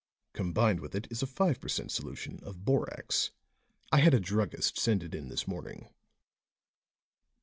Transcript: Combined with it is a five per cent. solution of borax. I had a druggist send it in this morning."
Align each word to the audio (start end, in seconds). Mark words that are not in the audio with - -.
Combined 0.33 0.79
with 0.79 0.95
it 0.95 1.07
is 1.11 1.21
a 1.21 1.27
five 1.27 1.61
per 1.61 1.67
cent. 1.67 1.91
solution 1.91 2.39
of 2.41 2.65
borax. 2.65 3.29
I 3.91 3.99
had 3.99 4.15
a 4.15 4.19
druggist 4.19 4.79
send 4.79 5.03
it 5.03 5.13
in 5.13 5.27
this 5.27 5.47
morning." 5.47 5.89